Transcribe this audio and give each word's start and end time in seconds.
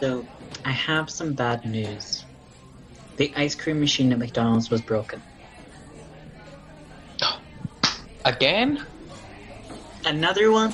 So, 0.00 0.24
I 0.64 0.70
have 0.72 1.10
some 1.10 1.32
bad 1.34 1.64
news. 1.64 2.24
The 3.16 3.32
ice 3.36 3.54
cream 3.54 3.80
machine 3.80 4.12
at 4.12 4.18
McDonald's 4.18 4.70
was 4.70 4.80
broken. 4.80 5.20
Again? 8.24 8.84
Another 10.04 10.50
one? 10.52 10.72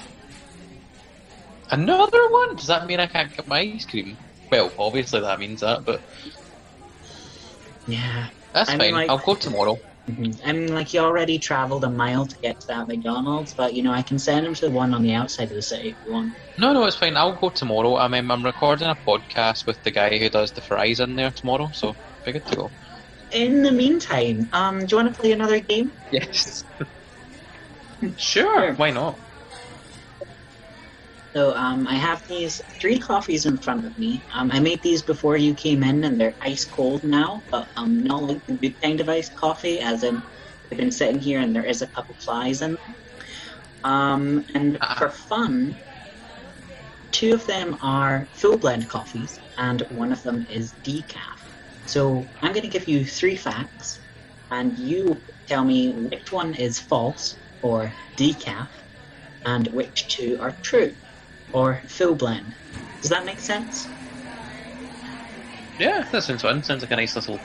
Another 1.70 2.28
one? 2.30 2.56
Does 2.56 2.66
that 2.66 2.86
mean 2.86 3.00
I 3.00 3.06
can't 3.06 3.34
get 3.34 3.48
my 3.48 3.60
ice 3.60 3.86
cream? 3.86 4.16
Well, 4.50 4.70
obviously 4.78 5.20
that 5.20 5.40
means 5.40 5.60
that, 5.62 5.84
but 5.84 6.02
Yeah. 7.88 8.28
that's 8.52 8.68
I 8.70 8.72
mean, 8.74 8.80
fine. 8.80 8.92
like- 8.94 9.10
I'll 9.10 9.18
go 9.18 9.34
tomorrow. 9.34 9.78
Mhm. 10.08 10.40
I 10.44 10.52
mean, 10.52 10.74
like, 10.74 10.92
you 10.92 11.00
already 11.00 11.38
traveled 11.38 11.84
a 11.84 11.90
mile 11.90 12.26
to 12.26 12.36
get 12.42 12.60
to 12.60 12.66
that 12.68 12.88
McDonald's, 12.88 13.54
but, 13.54 13.74
you 13.74 13.82
know, 13.82 13.92
I 13.92 14.02
can 14.02 14.18
send 14.18 14.46
him 14.46 14.54
to 14.54 14.66
the 14.66 14.70
one 14.70 14.92
on 14.92 15.02
the 15.02 15.14
outside 15.14 15.44
of 15.50 15.56
the 15.56 15.62
city 15.62 15.90
if 15.90 15.96
you 16.04 16.12
want. 16.12 16.34
No, 16.58 16.72
no, 16.72 16.84
it's 16.84 16.96
fine. 16.96 17.16
I'll 17.16 17.36
go 17.36 17.50
tomorrow. 17.50 17.96
I 17.96 18.08
mean, 18.08 18.30
I'm 18.30 18.44
recording 18.44 18.88
a 18.88 18.96
podcast 18.96 19.66
with 19.66 19.82
the 19.82 19.90
guy 19.90 20.18
who 20.18 20.28
does 20.28 20.52
the 20.52 20.60
fries 20.60 21.00
in 21.00 21.16
there 21.16 21.30
tomorrow, 21.30 21.70
so 21.72 21.96
be 22.24 22.32
good 22.32 22.46
to 22.46 22.56
go. 22.56 22.72
In 23.32 23.62
the 23.62 23.72
meantime, 23.72 24.48
um, 24.52 24.80
do 24.80 24.86
you 24.90 25.02
want 25.02 25.14
to 25.14 25.20
play 25.20 25.32
another 25.32 25.60
game? 25.60 25.92
Yes. 26.10 26.64
sure. 28.16 28.74
Why 28.74 28.90
not? 28.90 29.20
So 31.36 31.52
um, 31.56 31.86
I 31.88 31.94
have 31.94 32.22
these 32.28 32.60
three 32.80 32.98
coffees 32.98 33.44
in 33.44 33.56
front 33.58 33.84
of 33.86 33.98
me. 33.98 34.24
Um, 34.32 34.52
I 34.52 34.60
made 34.60 34.82
these 34.82 35.02
before 35.02 35.36
you 35.36 35.54
came 35.54 35.82
in, 35.82 36.04
and 36.04 36.20
they're 36.20 36.36
ice 36.40 36.64
cold 36.64 37.02
now, 37.02 37.44
but 37.50 37.70
um, 37.76 37.98
not 37.98 38.22
like 38.22 38.46
the 38.46 38.54
good 38.54 38.80
kind 38.80 39.00
of 39.00 39.08
iced 39.08 39.34
coffee, 39.34 39.80
as 39.80 40.04
in 40.04 40.22
they've 40.70 40.78
been 40.78 40.92
sitting 40.92 41.20
here 41.20 41.40
and 41.40 41.54
there 41.54 41.64
is 41.64 41.82
a 41.82 41.88
couple 41.88 42.16
flies 42.20 42.62
in 42.62 42.76
them. 42.76 42.96
Um, 43.82 44.46
and 44.54 44.78
Ah. 44.80 44.94
for 44.96 45.10
fun, 45.10 45.80
two 47.10 47.34
of 47.34 47.44
them 47.46 47.76
are 47.82 48.28
full 48.32 48.56
blend 48.56 48.88
coffees, 48.88 49.40
and 49.56 49.82
one 49.90 50.12
of 50.12 50.22
them 50.22 50.46
is 50.48 50.74
decaf. 50.84 51.38
So 51.84 52.30
I'm 52.42 52.52
going 52.52 52.62
to 52.62 52.68
give 52.78 52.86
you 52.86 53.04
three 53.04 53.36
facts, 53.36 54.06
and 54.52 54.78
you 54.78 55.24
tell 55.48 55.64
me 55.64 55.90
which 55.90 56.30
one 56.30 56.54
is 56.54 56.78
false 56.78 57.40
or 57.60 57.92
decaf, 58.16 58.70
and 59.44 59.66
which 59.68 60.08
two 60.14 60.38
are 60.40 60.56
true 60.62 60.96
or 61.52 61.82
full 61.88 62.14
blend. 62.14 62.54
Does 63.00 63.10
that 63.10 63.24
make 63.24 63.40
sense? 63.40 63.86
Yeah, 65.78 66.04
that 66.10 66.22
sounds 66.22 66.42
fun. 66.42 66.62
Sounds 66.62 66.82
like 66.82 66.90
a 66.90 66.96
nice 66.96 67.16
little 67.16 67.40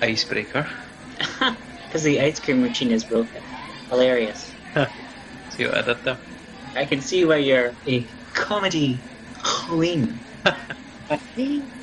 icebreaker. 0.00 0.68
Because 1.86 2.02
the 2.02 2.20
ice 2.20 2.40
cream 2.40 2.60
machine 2.60 2.90
is 2.90 3.04
broken. 3.04 3.40
Hilarious. 3.88 4.56
See 5.50 5.64
what 5.64 5.76
I 5.76 5.82
did 5.82 5.98
there? 6.04 6.18
I 6.74 6.86
can 6.86 7.00
see 7.00 7.24
why 7.24 7.36
you're 7.36 7.76
a 7.86 8.10
comedy 8.32 9.04
queen. 9.68 10.20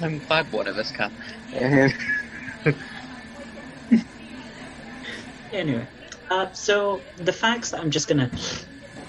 I'm 0.04 0.20
glad 0.28 0.52
one 0.52 0.68
of 0.68 0.78
us 0.78 0.92
can. 0.92 1.14
Anyway, 5.54 5.86
uh, 6.30 6.52
so 6.54 7.04
the 7.18 7.34
facts 7.34 7.72
that 7.72 7.82
I'm 7.82 7.92
just 7.92 8.08
gonna 8.08 8.32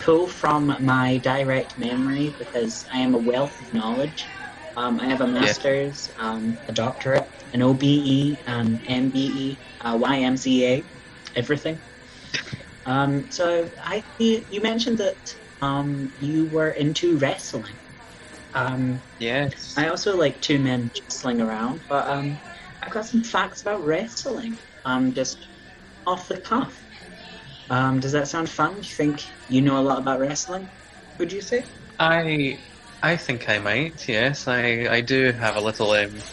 pull 0.04 0.26
from 0.28 0.76
my 0.80 1.18
direct 1.18 1.78
memory 1.78 2.34
because 2.38 2.84
I 2.92 2.98
am 3.00 3.14
a 3.14 3.18
wealth 3.18 3.60
of 3.60 3.72
knowledge. 3.72 4.32
Um, 4.76 5.00
I 5.00 5.06
have 5.06 5.20
a 5.20 5.26
master's, 5.28 6.10
um, 6.18 6.58
a 6.68 6.72
doctorate, 6.72 7.30
an 7.52 7.62
OBE, 7.62 8.40
an 8.46 8.80
MBE, 8.88 9.60
a 9.80 9.98
YMCA, 9.98 10.86
everything. 11.34 11.80
Um, 12.86 13.30
so 13.30 13.70
I, 13.82 14.04
you 14.18 14.60
mentioned 14.62 14.98
that 14.98 15.18
um, 15.60 16.12
you 16.18 16.46
were 16.46 16.70
into 16.70 17.18
wrestling. 17.18 17.78
Um, 18.54 19.02
Yes. 19.18 19.74
I 19.76 19.88
also 19.88 20.16
like 20.16 20.40
two 20.40 20.58
men 20.58 20.90
jostling 20.94 21.40
around, 21.40 21.82
but 21.88 22.08
um, 22.08 22.40
I've 22.82 22.92
got 22.92 23.06
some 23.06 23.22
facts 23.22 23.62
about 23.62 23.84
wrestling. 23.84 24.58
Um, 24.84 25.12
just 25.12 25.48
off 26.06 26.28
the 26.28 26.40
cuff. 26.40 26.86
Um, 27.72 28.00
does 28.00 28.12
that 28.12 28.28
sound 28.28 28.50
fun? 28.50 28.80
Do 28.80 28.86
you 28.88 28.94
think 28.94 29.22
you 29.48 29.62
know 29.62 29.78
a 29.80 29.82
lot 29.82 29.98
about 29.98 30.20
wrestling? 30.20 30.70
Would 31.18 31.32
you 31.32 31.40
say? 31.42 31.70
I 31.98 32.64
I 33.02 33.16
think 33.16 33.48
I 33.48 33.58
might. 33.58 34.08
Yes, 34.08 34.46
I 34.48 34.86
I 34.90 35.00
do 35.02 35.32
have 35.32 35.56
a 35.56 35.60
little 35.60 35.92
um, 35.92 36.24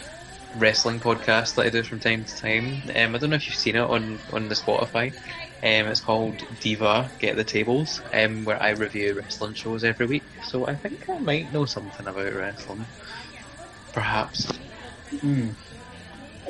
wrestling 0.52 1.00
podcast 1.00 1.54
that 1.56 1.66
I 1.66 1.70
do 1.70 1.82
from 1.84 2.00
time 2.00 2.24
to 2.24 2.36
time. 2.36 2.82
Um, 2.94 3.14
I 3.14 3.18
don't 3.18 3.30
know 3.30 3.36
if 3.36 3.46
you've 3.48 3.56
seen 3.56 3.76
it 3.76 3.80
on 3.80 4.22
on 4.30 4.48
the 4.48 4.54
Spotify. 4.54 5.14
Um, 5.62 5.88
it's 5.88 6.00
called 6.00 6.44
D-Von 6.58 7.12
Get 7.18 7.36
the 7.36 7.44
Tables, 7.44 8.02
um, 8.12 8.44
where 8.44 8.62
I 8.62 8.70
review 8.70 9.14
wrestling 9.16 9.54
shows 9.54 9.84
every 9.84 10.06
week. 10.06 10.26
So 10.42 10.66
I 10.66 10.76
think 10.76 11.04
I 11.10 11.18
might 11.18 11.52
know 11.52 11.66
something 11.66 12.06
about 12.06 12.34
wrestling. 12.34 12.88
Perhaps. 13.92 14.60
Hmm. 15.20 15.52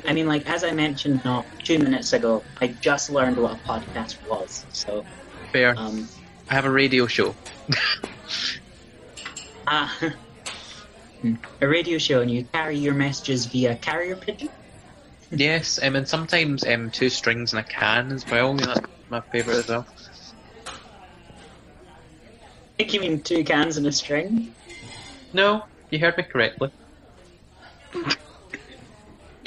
I 0.07 0.13
mean, 0.13 0.27
like 0.27 0.49
as 0.49 0.65
I 0.65 0.73
mentioned 0.73 1.23
not 1.25 1.47
two 1.65 1.79
minutes 1.79 2.13
ago, 2.13 2.45
I 2.61 2.69
just 2.69 3.11
learned 3.11 3.37
what 3.37 3.53
a 3.53 3.57
podcast 3.57 4.17
was. 4.27 4.67
So, 4.71 5.05
Fair. 5.53 5.75
um, 5.77 6.09
I 6.49 6.55
have 6.55 6.65
a 6.65 6.71
radio 6.71 7.07
show. 7.07 7.37
ah, 9.67 9.99
hmm. 11.23 11.35
a 11.61 11.69
radio 11.69 11.99
show, 11.99 12.21
and 12.23 12.31
you 12.31 12.45
carry 12.45 12.77
your 12.79 12.95
messages 12.95 13.47
via 13.47 13.77
carrier 13.77 14.17
pigeon. 14.17 14.49
yes, 15.31 15.79
um, 15.83 15.97
and 15.97 16.09
sometimes 16.09 16.65
um, 16.67 16.91
two 16.91 17.09
strings 17.11 17.53
and 17.53 17.61
a 17.61 17.65
can 17.65 18.11
as 18.13 18.25
well. 18.31 18.55
That's 18.55 18.81
my 19.09 19.21
favourite 19.33 19.59
as 19.59 19.69
well. 19.69 19.87
I 22.79 22.83
think 22.85 22.95
you 22.95 23.01
mean 23.01 23.23
two 23.23 23.45
cans 23.45 23.77
and 23.77 23.87
a 23.87 23.93
string. 23.93 24.55
No, 25.33 25.63
you 25.91 25.99
heard 25.99 26.17
me 26.17 26.25
correctly. 26.25 26.73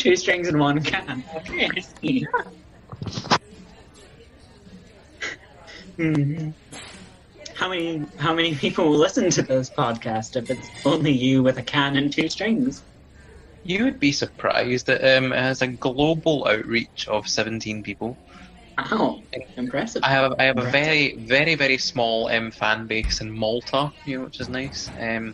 Two 0.03 0.17
strings 0.17 0.49
in 0.49 0.59
one 0.59 0.83
can. 0.83 1.23
Okay, 1.33 1.69
I 1.73 1.79
see. 1.79 2.27
Hmm. 5.95 6.49
How 7.53 7.69
many 7.69 8.05
how 8.17 8.33
many 8.33 8.53
people 8.53 8.89
will 8.89 8.97
listen 8.97 9.29
to 9.29 9.41
this 9.41 9.69
podcast 9.69 10.35
if 10.35 10.49
it's 10.49 10.85
only 10.85 11.13
you 11.13 11.41
with 11.41 11.57
a 11.57 11.63
can 11.63 11.95
and 11.95 12.11
two 12.11 12.27
strings? 12.27 12.83
You 13.63 13.85
would 13.85 14.01
be 14.01 14.11
surprised 14.11 14.87
that 14.87 15.17
um, 15.17 15.31
it 15.31 15.39
has 15.39 15.61
a 15.61 15.67
global 15.67 16.45
outreach 16.49 17.07
of 17.07 17.25
17 17.25 17.81
people. 17.81 18.17
Wow, 18.77 19.21
impressive. 19.55 20.03
I 20.03 20.09
have 20.09 20.33
a, 20.33 20.35
I 20.37 20.43
have 20.43 20.57
a 20.57 20.69
very 20.69 21.15
very 21.15 21.55
very 21.55 21.77
small 21.77 22.27
um, 22.27 22.51
fan 22.51 22.87
base 22.87 23.21
in 23.21 23.31
Malta, 23.31 23.93
you 24.05 24.17
know, 24.17 24.25
which 24.25 24.41
is 24.41 24.49
nice. 24.49 24.91
Um, 24.99 25.33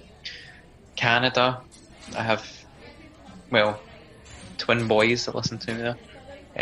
Canada, 0.96 1.60
I 2.16 2.22
have 2.22 2.48
well 3.50 3.82
twin 4.60 4.88
boys 4.88 5.26
that 5.26 5.36
listen 5.36 5.58
to 5.60 5.74
me 5.74 5.82
there, 5.82 6.00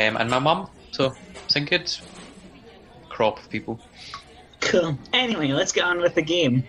um, 0.08 0.18
and 0.18 0.30
my 0.30 0.40
mum. 0.40 0.69
So 0.91 1.18
it's 1.46 1.56
a 1.56 1.62
good 1.62 1.91
crop 3.09 3.40
of 3.40 3.50
people. 3.50 3.81
Cool. 4.62 4.97
Anyway, 5.13 5.50
let's 5.50 5.72
get 5.72 5.84
on 5.84 6.00
with 6.00 6.16
the 6.16 6.22
game. 6.22 6.68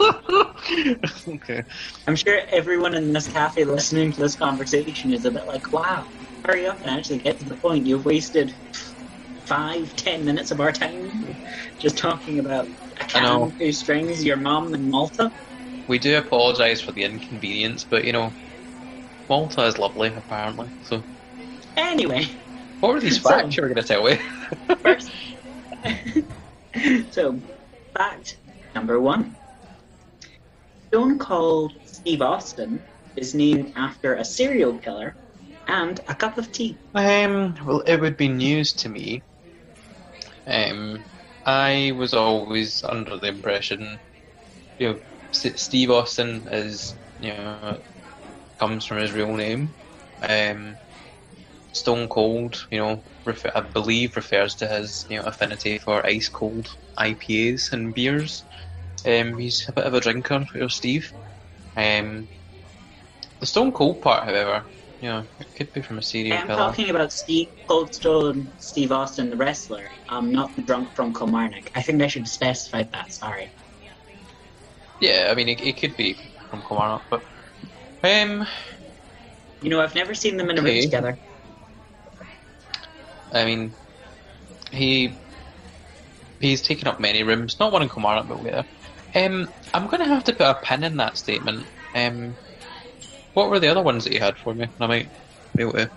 okay. 0.00 1.62
I'm 2.06 2.16
sure 2.16 2.40
everyone 2.50 2.94
in 2.94 3.12
this 3.12 3.28
cafe 3.28 3.64
listening 3.64 4.12
to 4.12 4.20
this 4.20 4.36
conversation 4.36 5.12
is 5.12 5.24
a 5.24 5.30
bit 5.30 5.46
like, 5.46 5.72
wow, 5.72 6.04
hurry 6.44 6.66
up 6.66 6.80
and 6.80 6.90
actually 6.90 7.18
get 7.18 7.38
to 7.38 7.44
the 7.44 7.56
point. 7.56 7.86
You've 7.86 8.04
wasted 8.04 8.52
five, 9.46 9.94
ten 9.96 10.24
minutes 10.24 10.50
of 10.50 10.60
our 10.60 10.72
time 10.72 11.36
just 11.78 11.98
talking 11.98 12.38
about 12.38 12.68
a 13.00 13.04
can, 13.04 13.52
two 13.58 13.72
strings, 13.72 14.24
your 14.24 14.36
mum, 14.36 14.74
and 14.74 14.88
Malta. 14.88 15.30
We 15.86 15.98
do 15.98 16.16
apologise 16.16 16.80
for 16.80 16.92
the 16.92 17.04
inconvenience, 17.04 17.84
but 17.84 18.04
you 18.04 18.12
know, 18.12 18.32
Malta 19.28 19.64
is 19.66 19.78
lovely 19.78 20.12
apparently. 20.14 20.70
So 20.82 21.04
Anyway, 21.76 22.26
what 22.80 22.92
were 22.94 23.00
these 23.00 23.20
So- 23.22 23.28
facts 23.30 23.56
you 23.56 23.62
were 23.62 23.68
going 23.68 23.82
to 23.82 23.88
tell 23.88 24.04
me? 24.04 24.18
first. 24.82 25.10
so, 27.12 27.42
fact 27.96 28.38
number 28.74 29.00
one 29.00 29.36
Stone 30.92 31.18
Cold 31.18 31.72
Steve 31.84 32.22
Austin 32.22 32.84
is 33.16 33.34
named 33.34 33.72
after 33.76 34.14
a 34.14 34.24
serial 34.24 34.78
killer 34.78 35.16
and 35.66 36.00
a 36.08 36.14
cup 36.14 36.38
of 36.38 36.52
tea. 36.52 36.78
Um, 36.94 37.54
well, 37.64 37.80
it 37.80 38.00
would 38.00 38.16
be 38.16 38.28
news 38.28 38.72
to 38.74 38.88
me. 38.88 39.22
Um, 40.46 41.04
I 41.44 41.92
was 41.96 42.14
always 42.14 42.82
under 42.84 43.18
the 43.18 43.28
impression, 43.28 43.98
you 44.78 44.88
know, 44.88 45.00
Steve 45.32 45.90
Austin 45.90 46.46
is, 46.50 46.96
you 47.18 47.30
know, 47.32 47.82
comes 48.58 48.84
from 48.86 48.98
his 48.98 49.12
real 49.12 49.34
name. 49.34 49.74
Um, 50.22 50.78
Stone 51.72 52.08
Cold, 52.08 52.66
you 52.70 52.78
know, 52.78 53.04
refer, 53.24 53.52
I 53.54 53.62
believe 53.62 54.16
refers 54.16 54.54
to 54.56 54.68
his, 54.68 55.06
you 55.08 55.18
know, 55.18 55.24
affinity 55.24 55.78
for 55.78 56.04
ice 56.06 56.28
cold 56.28 56.68
IPAs 56.98 57.72
and 57.72 57.94
beers. 57.94 58.46
Um, 59.06 59.38
he's 59.38 59.66
a 59.68 59.72
bit 59.72 59.86
of 59.86 59.94
a 59.94 60.00
drinker, 60.00 60.44
you 60.54 60.60
know, 60.60 60.68
Steve. 60.68 61.12
Um, 61.76 62.30
the 63.40 63.46
Stone 63.46 63.72
Cold 63.72 64.02
part, 64.02 64.24
however, 64.24 64.66
you 65.00 65.08
know, 65.08 65.28
it 65.38 65.54
could 65.54 65.72
be 65.72 65.82
from 65.82 65.98
a 65.98 66.02
serial 66.02 66.38
I'm 66.38 66.46
killer. 66.46 66.56
talking 66.56 66.90
about 66.90 67.12
Steve 67.12 67.48
Cold 67.68 67.94
Stone 67.94 68.52
Steve 68.58 68.92
Austin, 68.92 69.30
the 69.30 69.36
wrestler, 69.38 69.90
um, 70.08 70.30
not 70.32 70.54
the 70.56 70.62
drunk 70.62 70.94
from 70.94 71.14
Kilmarnock. 71.14 71.70
I 71.74 71.82
think 71.82 72.02
I 72.02 72.08
should 72.08 72.28
specify 72.28 72.82
that. 72.92 73.12
Sorry. 73.12 73.54
Yeah, 75.00 75.28
I 75.30 75.34
mean, 75.34 75.48
it, 75.48 75.60
it 75.60 75.80
could 75.80 75.96
be 75.96 76.18
from 76.50 76.62
Kilmarnock, 76.62 77.06
but 77.10 77.22
Um, 78.04 78.46
You 79.62 79.70
know, 79.70 79.80
I've 79.80 79.94
never 79.94 80.14
seen 80.14 80.36
them 80.36 80.50
in 80.50 80.58
a 80.58 80.62
room 80.62 80.80
together. 80.82 81.18
I 83.32 83.44
mean, 83.46 83.72
he 84.70 85.14
he's 86.38 86.60
taken 86.60 86.86
up 86.86 87.00
many 87.00 87.22
rooms. 87.22 87.58
Not 87.58 87.72
one 87.72 87.82
in 87.82 87.88
Kilmarnock, 87.88 88.28
but 88.28 88.42
where. 88.42 88.64
Um, 89.14 89.48
I'm 89.72 89.86
going 89.86 90.00
to 90.00 90.08
have 90.08 90.24
to 90.24 90.32
put 90.32 90.42
a 90.42 90.54
pin 90.62 90.84
in 90.84 90.98
that 90.98 91.16
statement. 91.16 91.66
Um, 91.94 92.36
what 93.32 93.48
were 93.48 93.58
the 93.58 93.68
other 93.68 93.82
ones 93.82 94.04
that 94.04 94.12
you 94.12 94.20
had 94.20 94.36
for 94.36 94.54
me? 94.54 94.68
I 94.78 94.86
might 94.86 95.08
be 95.56 95.62
able 95.62 95.72
to. 95.72 95.90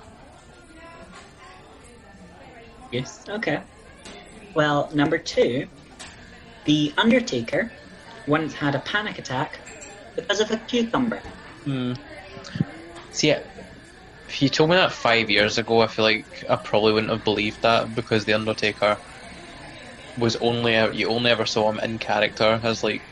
Yes. 2.92 3.26
Okay. 3.28 3.60
Well, 4.54 4.90
number 4.94 5.18
two, 5.18 5.68
the 6.64 6.94
Undertaker 6.98 7.70
once 8.28 8.54
had 8.54 8.76
a 8.76 8.80
panic 8.80 9.20
attack 9.20 9.60
because 10.16 10.40
of 10.40 10.52
a 10.52 10.58
cucumber. 10.58 11.22
Hmm. 11.68 11.94
See, 13.10 13.32
if 13.32 14.42
you 14.42 14.50
told 14.50 14.70
me 14.72 14.78
that 14.78 14.94
five 14.94 15.30
years 15.30 15.58
ago, 15.58 15.82
I 15.82 15.88
feel 15.88 16.06
like 16.06 16.28
I 16.50 16.58
probably 16.64 16.94
wouldn't 16.94 17.12
have 17.14 17.24
believed 17.24 17.62
that 17.64 17.94
because 17.96 18.26
the 18.26 18.34
Undertaker 18.34 19.00
was 20.16 20.36
only 20.38 20.74
you 20.98 21.10
only 21.10 21.32
ever 21.32 21.46
saw 21.46 21.70
him 21.72 21.80
in 21.80 22.00
character 22.00 22.60
as 22.64 22.84
like 22.84 23.04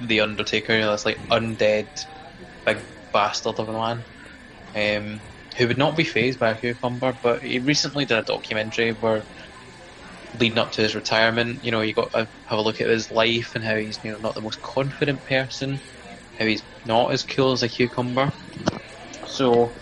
the 0.00 0.20
Undertaker, 0.20 0.74
you 0.74 0.80
know, 0.82 0.92
this 0.92 1.06
like 1.06 1.20
undead 1.30 1.88
big 2.66 2.78
bastard 3.12 3.56
of 3.58 3.68
a 3.68 3.72
man, 3.72 4.06
um, 4.74 5.22
who 5.58 5.68
would 5.68 5.78
not 5.78 5.96
be 5.96 6.04
fazed 6.04 6.40
by 6.40 6.50
a 6.52 6.58
cucumber. 6.58 7.14
But 7.22 7.42
he 7.44 7.60
recently 7.60 8.06
did 8.06 8.18
a 8.18 8.24
documentary 8.24 8.92
where, 8.92 9.26
leading 10.34 10.58
up 10.58 10.72
to 10.72 10.82
his 10.82 10.94
retirement, 10.94 11.62
you 11.62 11.70
know, 11.70 11.82
you 11.82 11.94
got 11.94 12.10
to 12.12 12.28
have 12.46 12.58
a 12.58 12.62
look 12.62 12.80
at 12.80 12.88
his 12.88 13.10
life 13.10 13.52
and 13.54 13.64
how 13.64 13.76
he's 13.76 14.00
you 14.02 14.12
know 14.12 14.18
not 14.18 14.34
the 14.34 14.42
most 14.42 14.60
confident 14.62 15.24
person, 15.24 15.82
how 16.38 16.46
he's 16.46 16.62
not 16.84 17.12
as 17.12 17.24
cool 17.24 17.52
as 17.52 17.62
a 17.62 17.68
cucumber. 17.68 18.30
So 19.26 19.76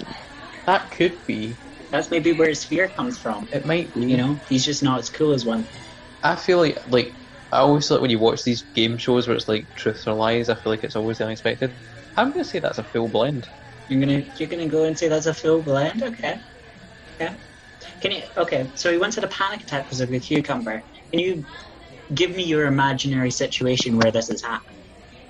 that 0.66 0.90
could 0.90 1.24
be. 1.26 1.58
That's 1.90 2.10
maybe 2.10 2.32
where 2.32 2.48
his 2.48 2.64
fear 2.64 2.88
comes 2.88 3.18
from. 3.18 3.48
It 3.52 3.66
might 3.66 3.92
be. 3.92 4.06
You 4.06 4.16
know, 4.16 4.40
he's 4.48 4.64
just 4.64 4.82
not 4.82 4.98
as 4.98 5.10
cool 5.10 5.32
as 5.32 5.44
one. 5.44 5.68
I 6.22 6.36
feel 6.36 6.58
like 6.58 6.78
like 6.86 7.16
I 7.50 7.58
always 7.58 7.88
feel 7.88 7.96
like 7.96 8.02
when 8.02 8.10
you 8.10 8.18
watch 8.18 8.44
these 8.44 8.64
game 8.74 8.96
shows 8.98 9.26
where 9.26 9.36
it's 9.36 9.48
like 9.48 9.66
truths 9.74 10.06
or 10.06 10.14
lies, 10.14 10.48
I 10.48 10.54
feel 10.54 10.70
like 10.72 10.84
it's 10.84 10.96
always 10.96 11.18
the 11.18 11.24
unexpected. 11.24 11.76
I'm 12.16 12.30
gonna 12.32 12.44
say 12.44 12.60
that's 12.60 12.78
a 12.78 12.84
full 12.84 13.08
blend. 13.08 13.48
You're 13.88 14.00
gonna 14.00 14.22
you're 14.36 14.48
gonna 14.48 14.68
go 14.68 14.84
and 14.84 14.96
say 14.96 15.08
that's 15.08 15.26
a 15.26 15.34
full 15.34 15.62
blend. 15.62 16.02
Okay. 16.02 16.40
Okay. 17.20 17.36
Can 18.00 18.12
you? 18.12 18.22
Okay. 18.36 18.70
So 18.74 18.92
he 18.92 18.98
once 18.98 19.14
had 19.14 19.24
a 19.24 19.28
panic 19.28 19.62
attack 19.62 19.86
because 19.86 20.00
of 20.00 20.10
the 20.10 20.20
cucumber. 20.20 20.84
Can 21.10 21.20
you 21.20 21.46
give 22.14 22.30
me 22.30 22.44
your 22.44 22.66
imaginary 22.66 23.30
situation 23.30 23.98
where 23.98 24.12
this 24.12 24.28
has 24.28 24.42
happened? 24.42 24.79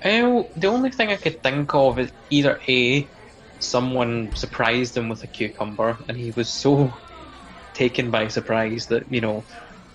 The 0.03 0.67
only 0.67 0.91
thing 0.91 1.09
I 1.09 1.17
could 1.17 1.43
think 1.43 1.73
of 1.73 1.99
is 1.99 2.11
either 2.29 2.59
a 2.67 3.09
someone 3.59 4.31
surprised 4.35 4.97
him 4.97 5.09
with 5.09 5.23
a 5.23 5.27
cucumber 5.27 5.97
and 6.07 6.17
he 6.17 6.31
was 6.31 6.49
so 6.49 6.91
taken 7.73 8.09
by 8.11 8.27
surprise 8.27 8.87
that 8.87 9.11
you 9.11 9.21
know 9.21 9.45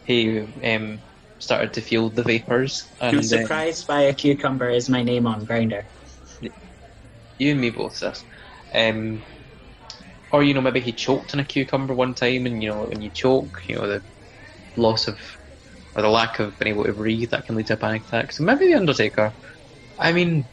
he 0.04 0.40
um, 0.64 1.00
started 1.38 1.72
to 1.74 1.80
feel 1.80 2.08
the 2.10 2.22
vapors 2.22 2.84
I'm 3.00 3.16
and 3.16 3.18
uh, 3.18 3.22
surprised 3.22 3.86
by 3.86 4.02
a 4.02 4.14
cucumber 4.14 4.70
is 4.70 4.88
my 4.88 5.02
name 5.02 5.26
on 5.26 5.44
Grindr. 5.44 5.82
you 7.38 7.50
and 7.50 7.60
me 7.60 7.70
both 7.70 7.96
sis. 7.96 8.24
Um, 8.72 9.24
or 10.30 10.42
you 10.42 10.54
know 10.54 10.60
maybe 10.60 10.80
he 10.80 10.92
choked 10.92 11.34
on 11.34 11.40
a 11.40 11.44
cucumber 11.44 11.94
one 11.94 12.14
time 12.14 12.46
and 12.46 12.62
you 12.62 12.70
know 12.70 12.84
when 12.84 13.02
you 13.02 13.10
choke 13.10 13.62
you 13.68 13.76
know 13.76 13.88
the 13.88 14.02
loss 14.76 15.08
of 15.08 15.18
or 15.94 16.02
the 16.02 16.08
lack 16.08 16.38
of 16.38 16.58
being 16.58 16.74
able 16.74 16.84
to 16.84 16.92
breathe 16.92 17.30
that 17.30 17.46
can 17.46 17.56
lead 17.56 17.66
to 17.66 17.74
a 17.74 17.76
panic 17.76 18.02
attack 18.02 18.32
so 18.32 18.44
maybe 18.44 18.66
the 18.66 18.74
Undertaker 18.74 19.34
I 19.98 20.12
mean 20.12 20.44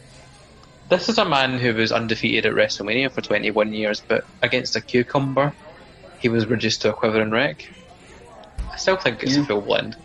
this 0.90 1.10
is 1.10 1.18
a 1.18 1.26
man 1.26 1.58
who 1.60 1.74
was 1.74 1.92
undefeated 1.92 2.46
at 2.46 2.54
WrestleMania 2.54 3.12
for 3.14 3.22
21 3.22 3.74
years 3.74 4.02
but 4.08 4.24
against 4.42 4.76
a 4.76 4.82
cucumber 4.82 5.54
he 6.18 6.30
was 6.30 6.46
reduced 6.46 6.82
to 6.82 6.90
a 6.90 6.94
quivering 6.94 7.32
wreck 7.32 7.64
I 8.72 8.78
still 8.78 8.98
think 8.98 9.24
it's 9.24 9.36
Yeah. 9.36 9.42
a 9.44 9.46
full 9.46 9.62
blend 9.62 9.98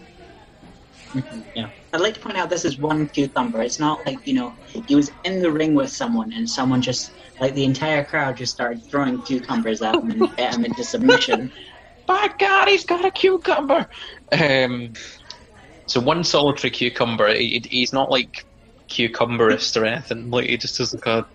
Yeah. 1.55 1.70
I'd 1.93 2.00
like 2.00 2.14
to 2.14 2.20
point 2.20 2.37
out 2.37 2.50
this 2.50 2.67
is 2.67 2.79
one 2.79 3.08
cucumber. 3.08 3.62
It's 3.62 3.81
not 3.81 4.05
like, 4.06 4.19
you 4.26 4.35
know, 4.35 4.58
he 4.67 4.94
was 4.94 5.11
in 5.25 5.41
the 5.41 5.50
ring 5.50 5.75
with 5.75 5.91
someone 5.91 6.32
and 6.34 6.49
someone 6.49 6.82
just, 6.82 7.11
like, 7.41 7.55
the 7.55 7.64
entire 7.64 8.05
crowd 8.05 8.37
just 8.37 8.52
started 8.52 8.82
throwing 8.91 9.23
cucumbers 9.23 9.81
at 9.81 9.94
him 9.94 10.11
and 10.11 10.37
bet 10.37 10.55
him 10.55 10.67
into 10.67 10.84
submission. 10.84 11.50
by 12.06 12.29
God, 12.38 12.69
he's 12.69 12.84
got 12.84 13.06
a 13.06 13.11
cucumber. 13.11 13.88
Um, 14.32 14.93
so 15.87 16.00
one 16.00 16.25
solitary 16.25 16.70
cucumber. 16.70 17.34
He, 17.34 17.62
he's 17.70 17.93
not 17.94 18.11
like 18.11 18.44
cucumberist 18.88 19.81
or 19.81 19.85
anything. 19.85 20.31
Like 20.31 20.49
he 20.49 20.56
just 20.56 20.79
has 20.79 20.94
like 20.94 21.06
a. 21.06 21.29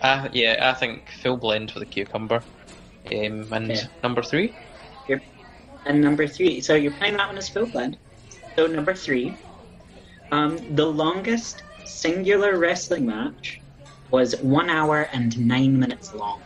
Uh, 0.00 0.28
yeah, 0.32 0.70
I 0.70 0.74
think 0.78 1.10
full 1.22 1.36
blend 1.36 1.70
for 1.72 1.78
the 1.78 1.86
cucumber. 1.86 2.44
Um, 3.12 3.52
and 3.52 3.70
Okay. 3.70 3.82
number 4.02 4.22
three. 4.22 4.56
And 5.86 6.02
number 6.02 6.26
three, 6.26 6.60
so 6.60 6.74
you're 6.74 6.92
playing 6.92 7.16
that 7.16 7.28
one 7.28 7.38
as 7.38 7.48
full 7.48 7.66
blend. 7.66 7.98
So 8.58 8.66
number 8.66 8.94
three, 8.94 9.38
um, 10.30 10.58
the 10.74 10.86
longest 10.86 11.64
singular 11.84 12.58
wrestling 12.58 13.06
match 13.06 13.62
was 14.10 14.34
one 14.42 14.68
hour 14.68 15.08
and 15.12 15.38
nine 15.38 15.78
minutes 15.78 16.12
long, 16.12 16.42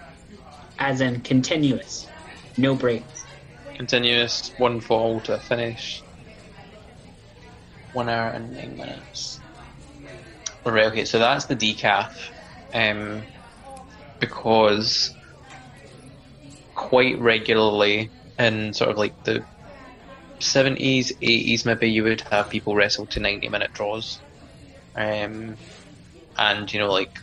as 0.79 1.00
in 1.00 1.21
continuous, 1.23 2.12
no 2.57 2.77
breaks. 2.77 3.27
Continuous 3.75 4.53
one 4.57 4.81
fall 4.81 5.21
to 5.23 5.35
a 5.35 5.41
finish. 5.41 6.05
One 7.93 8.09
hour 8.09 8.31
and 8.31 8.55
nine 8.55 8.77
minutes. 8.77 9.44
Right, 10.66 10.87
okay, 10.87 11.05
so 11.05 11.19
that's 11.19 11.44
the 11.46 11.56
decaf. 11.56 12.08
Um, 12.72 13.25
because 14.19 15.14
quite 16.75 17.18
regularly 17.21 18.11
in 18.38 18.73
sort 18.73 18.90
of 18.90 18.99
like 18.99 19.14
the 19.25 19.44
70s, 20.40 21.12
80s, 21.23 21.64
maybe 21.64 21.90
you 21.90 22.04
would 22.04 22.23
have 22.30 22.50
people 22.50 22.75
wrestle 22.75 23.06
to 23.09 23.21
90 23.21 23.49
minute 23.49 23.73
draws. 23.75 24.21
Um, 24.97 25.56
and, 26.37 26.73
you 26.73 26.80
know, 26.80 26.90
like, 26.90 27.18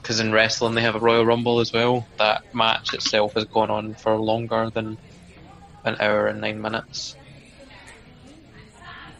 because 0.00 0.20
in 0.20 0.32
wrestling 0.32 0.74
they 0.74 0.82
have 0.82 0.96
a 0.96 1.00
Royal 1.00 1.24
Rumble 1.26 1.60
as 1.60 1.72
well, 1.72 2.06
that 2.18 2.42
match 2.52 2.92
itself 2.94 3.34
has 3.34 3.44
gone 3.46 3.70
on 3.70 3.94
for 3.94 4.16
longer 4.16 4.70
than 4.74 4.98
an 5.84 5.96
hour 6.00 6.26
and 6.26 6.40
nine 6.40 6.60
minutes. 6.60 7.16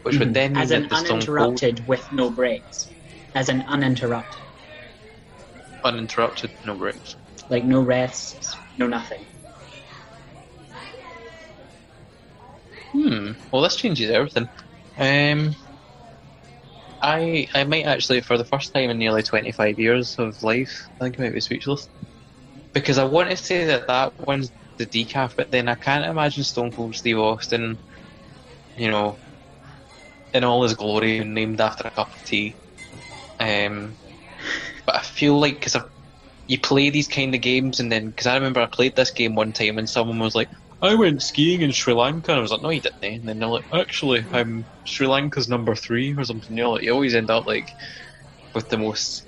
Which 0.02 0.18
would 0.18 0.34
then 0.34 0.56
as 0.56 0.70
mean 0.70 0.84
an 0.84 0.90
Stone 0.90 1.06
Cold 1.06 1.62
uninterrupted 1.62 1.86
with 1.86 2.10
no 2.12 2.30
breaks, 2.30 2.91
as 3.34 3.48
an 3.48 3.62
uninterrupted, 3.68 4.42
uninterrupted, 5.84 6.52
no 6.64 6.76
breaks. 6.76 7.16
like 7.48 7.64
no 7.64 7.80
rests, 7.80 8.60
no 8.76 8.86
nothing. 8.86 9.26
Hmm. 12.94 13.32
Well, 13.50 13.62
this 13.62 13.76
changes 13.76 14.10
everything. 14.10 14.48
Um, 14.96 15.54
I 17.02 17.48
I 17.54 17.64
might 17.64 17.84
actually, 17.86 18.20
for 18.22 18.38
the 18.38 18.44
first 18.44 18.72
time 18.72 18.90
in 18.90 18.98
nearly 18.98 19.22
twenty 19.22 19.52
five 19.52 19.78
years 19.78 20.16
of 20.18 20.42
life, 20.42 20.88
I 21.00 21.04
think 21.04 21.18
I 21.18 21.24
might 21.24 21.34
be 21.34 21.40
speechless 21.40 21.88
because 22.74 22.98
I 22.98 23.04
want 23.04 23.30
to 23.30 23.36
say 23.36 23.66
that 23.66 23.88
that 23.88 24.14
one's 24.18 24.52
the 24.78 24.86
decaf, 24.86 25.34
but 25.36 25.50
then 25.50 25.68
I 25.68 25.76
can't 25.76 26.06
imagine 26.06 26.44
Stone 26.44 26.72
Cold 26.72 26.96
Steve 26.96 27.18
Austin, 27.18 27.80
you 28.76 28.90
know, 28.90 29.20
in 30.34 30.44
all 30.44 30.62
his 30.62 30.74
glory, 30.74 31.24
named 31.24 31.60
after 31.60 31.88
a 31.88 31.90
cup 31.90 32.12
of 32.14 32.22
tea. 32.24 32.58
Um, 33.42 33.98
but 34.86 34.96
I 34.96 35.02
feel 35.02 35.40
like 35.40 35.54
because 35.54 35.76
you 36.46 36.60
play 36.60 36.90
these 36.90 37.08
kind 37.08 37.34
of 37.34 37.42
games, 37.42 37.80
and 37.80 37.92
then 37.92 38.08
because 38.08 38.26
I 38.26 38.34
remember 38.36 38.60
I 38.62 38.66
played 38.66 38.96
this 38.96 39.12
game 39.12 39.34
one 39.36 39.52
time, 39.52 39.78
and 39.78 39.88
someone 39.90 40.18
was 40.20 40.34
like, 40.36 40.50
"I 40.82 40.94
went 40.96 41.22
skiing 41.22 41.62
in 41.62 41.72
Sri 41.72 41.94
Lanka," 41.94 42.32
and 42.32 42.38
I 42.40 42.42
was 42.42 42.52
like, 42.52 42.62
"No, 42.62 42.70
you 42.70 42.82
didn't." 42.82 43.20
And 43.20 43.28
then 43.28 43.38
they're 43.40 43.48
like, 43.48 43.66
"Actually, 43.74 44.26
I'm 44.32 44.68
Sri 44.84 45.06
Lanka's 45.08 45.48
number 45.48 45.74
three 45.76 46.14
or 46.16 46.24
something." 46.24 46.56
You 46.56 46.64
know, 46.64 46.72
like, 46.72 46.84
you 46.84 46.92
always 46.92 47.14
end 47.16 47.30
up 47.30 47.46
like 47.46 47.74
with 48.54 48.68
the 48.68 48.78
most 48.78 49.26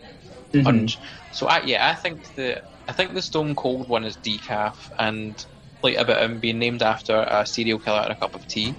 Mhm. 0.55 0.65
un- 0.67 0.89
So 1.31 1.49
I, 1.49 1.63
yeah, 1.65 1.91
I 1.91 1.95
think 1.95 2.25
the 2.37 2.63
I 2.89 2.93
think 2.93 3.15
the 3.15 3.23
Stone 3.23 3.57
Cold 3.57 3.89
one 3.89 4.05
is 4.05 4.19
decaf, 4.19 4.77
and 4.99 5.45
like 5.83 5.97
about 5.97 6.23
him 6.23 6.41
being 6.41 6.59
named 6.59 6.83
after 6.83 7.23
a 7.23 7.47
serial 7.47 7.81
killer 7.81 8.01
and 8.03 8.13
a 8.13 8.17
cup 8.17 8.35
of 8.37 8.47
tea. 8.49 8.79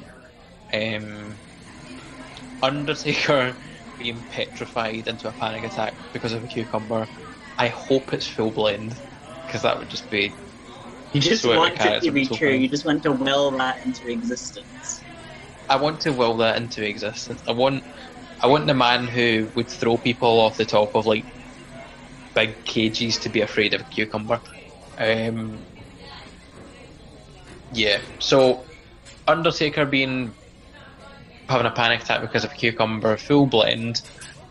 Um, 0.73 1.41
Undertaker 2.61 3.61
being 3.97 4.23
petrified 4.29 5.07
into 5.07 5.27
a 5.27 5.31
panic 5.33 5.63
attack 5.63 5.93
because 6.13 6.33
of 6.33 6.43
a 6.43 6.47
cucumber. 6.47 7.07
I 7.57 7.69
hope 7.69 8.13
it's 8.13 8.27
full 8.27 8.51
blend 8.51 8.99
because 9.45 9.61
that 9.61 9.77
would 9.77 9.89
just 9.89 10.09
be. 10.09 10.35
You 11.13 11.21
just 11.21 11.45
want 11.45 11.79
it 11.79 12.03
to 12.03 12.11
be 12.11 12.25
so 12.25 12.35
true. 12.35 12.51
You 12.51 12.67
just 12.67 12.85
want 12.85 13.03
to 13.03 13.11
will 13.11 13.51
that 13.57 13.85
into 13.85 14.09
existence. 14.09 15.03
I 15.69 15.77
want 15.77 16.01
to 16.01 16.11
will 16.11 16.37
that 16.37 16.57
into 16.57 16.85
existence. 16.85 17.41
I 17.47 17.53
want, 17.53 17.83
I 18.41 18.47
want 18.47 18.67
the 18.67 18.73
man 18.73 19.07
who 19.07 19.49
would 19.55 19.69
throw 19.69 19.97
people 19.97 20.39
off 20.41 20.57
the 20.57 20.65
top 20.65 20.95
of 20.95 21.05
like 21.05 21.25
big 22.33 22.65
cages 22.65 23.17
to 23.19 23.29
be 23.29 23.41
afraid 23.41 23.73
of 23.73 23.81
a 23.81 23.85
cucumber. 23.85 24.41
Um, 24.97 25.65
yeah. 27.71 28.01
So, 28.19 28.65
Undertaker 29.27 29.85
being 29.85 30.35
having 31.49 31.67
a 31.67 31.71
panic 31.71 32.01
attack 32.01 32.21
because 32.21 32.43
of 32.43 32.51
a 32.51 32.55
cucumber, 32.55 33.17
full 33.17 33.47
blend. 33.47 34.01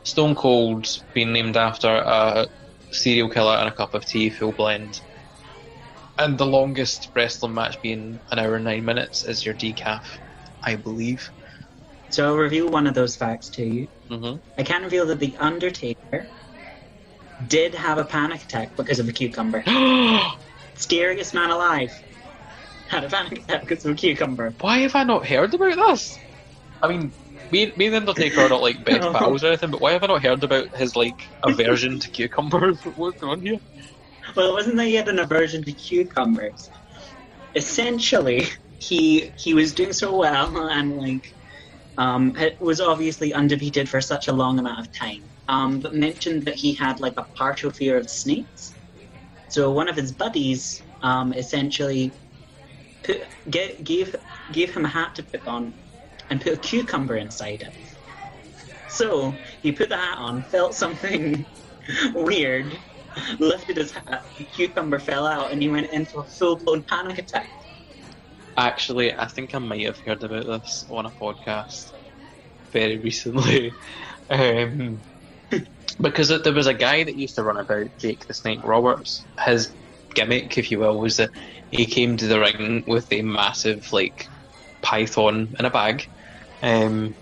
Stone 0.05 0.35
Cold 0.35 0.87
being 1.15 1.33
named 1.33 1.57
after 1.57 1.89
a 1.89 2.47
serial 2.93 3.31
killer 3.31 3.57
and 3.57 3.69
a 3.69 3.73
cup 3.75 3.95
of 3.95 4.05
tea, 4.07 4.31
full 4.31 4.53
blend. 4.53 5.01
And 6.19 6.39
the 6.39 6.47
longest 6.47 7.11
wrestling 7.15 7.55
match 7.55 7.81
being 7.83 8.21
an 8.31 8.39
hour 8.39 8.55
and 8.55 8.65
nine 8.65 8.85
minutes 8.85 9.25
is 9.25 9.45
your 9.45 9.55
decaf, 9.55 10.03
I 10.63 10.77
believe. 10.77 11.31
So 12.11 12.27
I'll 12.27 12.37
reveal 12.37 12.69
one 12.69 12.87
of 12.87 12.95
those 12.95 13.17
facts 13.17 13.51
to 13.51 13.65
you. 13.65 13.89
hmm 14.09 14.37
I 14.57 14.63
can 14.63 14.83
reveal 14.85 15.07
that 15.07 15.19
the 15.19 15.37
Undertaker 15.39 16.29
did 17.49 17.75
have 17.75 17.99
a 17.99 18.05
panic 18.05 18.45
attack 18.45 18.77
because 18.77 19.01
of 19.01 19.09
a 19.09 19.13
cucumber. 19.13 19.65
Scariest 20.77 21.35
man 21.35 21.51
alive 21.51 21.91
had 22.87 23.05
a 23.05 23.09
panic 23.09 23.41
attack 23.41 23.63
because 23.67 23.85
of 23.85 23.93
a 23.93 23.95
cucumber. 23.95 24.55
Why 24.61 24.79
have 24.81 24.95
I 24.95 25.05
not 25.05 25.27
heard 25.27 25.53
about 25.55 25.77
this? 25.77 26.17
I 26.83 26.89
mean, 26.89 27.13
me, 27.51 27.73
me 27.77 27.87
and 27.87 27.95
the 27.95 27.99
Undertaker 27.99 28.41
are 28.41 28.49
not 28.49 28.63
like 28.63 28.85
best 28.85 29.01
pals 29.13 29.45
or 29.45 29.49
anything, 29.49 29.71
but 29.71 29.81
why 29.81 29.93
have 29.93 30.03
I 30.03 30.07
not 30.07 30.23
heard 30.23 30.43
about 30.45 30.75
his 30.77 30.97
like 30.97 31.29
aversion 31.43 32.01
to 32.01 32.11
cucumbers? 32.11 32.83
What's 32.95 33.21
going 33.21 33.39
on 33.39 33.47
here? 33.47 33.59
Well, 34.37 34.51
it 34.51 34.53
wasn't 34.53 34.77
that 34.77 34.87
he 34.87 34.95
had 34.95 35.09
an 35.09 35.19
aversion 35.19 35.63
to 35.65 35.73
cucumbers. 35.73 36.71
Essentially, 37.55 38.49
he 38.79 39.33
he 39.37 39.55
was 39.55 39.75
doing 39.75 39.93
so 39.93 40.17
well 40.17 40.69
and 40.69 40.97
like 40.97 41.25
um, 41.97 42.35
was 42.61 42.81
obviously 42.81 43.33
undefeated 43.33 43.89
for 43.89 44.01
such 44.01 44.29
a 44.29 44.33
long 44.33 44.59
amount 44.59 44.81
of 44.81 44.93
time. 44.93 45.31
Um, 45.47 45.81
but 45.81 45.95
mentioned 45.95 46.47
that 46.47 46.57
he 46.57 46.75
had 46.75 47.01
like 47.01 47.15
a 47.19 47.27
partial 47.37 47.71
fear 47.71 47.99
of 47.99 48.11
snakes. 48.11 48.75
So 49.49 49.71
one 49.71 49.89
of 49.89 49.97
his 49.97 50.13
buddies 50.13 50.83
um, 51.03 51.33
essentially 51.33 52.17
put, 53.05 53.29
get, 53.49 53.85
gave 53.85 54.17
gave 54.51 54.75
him 54.75 54.85
a 54.85 54.89
hat 54.89 55.15
to 55.17 55.23
put 55.23 55.47
on 55.47 55.75
and 56.31 56.41
put 56.41 56.53
a 56.53 56.57
cucumber 56.57 57.17
inside 57.17 57.63
it. 57.63 57.75
So 58.89 59.35
he 59.63 59.73
put 59.73 59.89
the 59.89 59.97
hat 59.97 60.19
on, 60.19 60.43
felt 60.45 60.75
something 60.75 61.45
weird, 62.15 62.79
lifted 63.39 63.77
his 63.77 63.93
hat, 63.93 64.25
the 64.39 64.45
cucumber 64.45 64.99
fell 64.99 65.27
out, 65.27 65.53
and 65.53 65.61
he 65.61 65.69
went 65.69 65.91
into 65.93 66.19
a 66.19 66.25
full 66.25 66.57
blown 66.57 66.85
panic 66.85 67.19
attack. 67.19 67.51
Actually, 68.57 69.13
I 69.13 69.27
think 69.27 69.55
I 69.55 69.59
might 69.59 69.85
have 69.85 69.99
heard 70.07 70.23
about 70.23 70.47
this 70.47 70.85
on 70.89 71.07
a 71.07 71.11
podcast 71.11 71.93
very 72.73 72.99
recently. 73.03 73.73
Um, 74.31 75.01
because 76.01 76.29
there 76.29 76.53
was 76.53 76.67
a 76.67 76.75
guy 76.75 77.05
that 77.05 77.17
used 77.17 77.37
to 77.37 77.43
run 77.43 77.57
about, 77.57 77.87
Jake 77.99 78.27
the 78.27 78.35
Snake 78.35 78.61
Roberts. 78.63 79.27
His 79.45 79.75
gimmick, 80.15 80.57
if 80.59 80.71
you 80.71 80.79
will, 80.79 80.99
was 81.01 81.17
that 81.17 81.31
he 81.71 81.87
came 81.87 82.17
to 82.17 82.27
the 82.27 82.41
ring 82.41 82.85
with 82.87 83.13
a 83.13 83.23
massive, 83.23 83.85
like, 83.93 84.29
python 84.85 85.55
in 85.59 85.65
a 85.67 85.71
bag. 85.71 86.09
Um, 86.63 87.17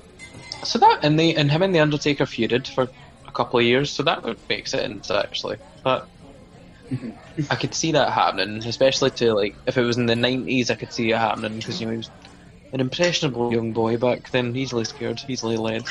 so 0.65 0.79
that, 0.81 1.01
and, 1.05 1.19
they, 1.19 1.35
and 1.37 1.51
him 1.51 1.63
and 1.63 1.75
The 1.75 1.81
Undertaker 1.81 2.25
feuded 2.27 2.69
for 2.69 2.93
a 3.29 3.33
couple 3.33 3.61
of 3.61 3.67
years, 3.67 3.93
so 3.93 4.05
that 4.05 4.25
would 4.25 4.41
make 4.49 4.69
sense, 4.69 5.11
actually. 5.11 5.59
But 5.85 6.09
I 7.51 7.57
could 7.57 7.75
see 7.75 7.93
that 7.93 8.13
happening, 8.13 8.67
especially 8.67 9.11
to 9.13 9.35
like 9.35 9.59
if 9.67 9.77
it 9.77 9.83
was 9.83 9.99
in 9.99 10.07
the 10.07 10.17
nineties. 10.17 10.71
I 10.71 10.75
could 10.77 10.93
see 10.93 11.11
it 11.11 11.19
happening 11.19 11.59
because 11.59 11.81
you 11.81 11.87
know 11.87 11.93
he 11.93 11.99
was 11.99 12.11
an 12.73 12.81
impressionable 12.81 13.53
young 13.53 13.73
boy 13.73 13.97
back 13.99 14.31
then, 14.31 14.57
easily 14.57 14.85
scared, 14.85 15.23
easily 15.29 15.57
led. 15.57 15.85